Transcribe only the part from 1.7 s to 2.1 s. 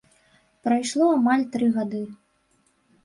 гады.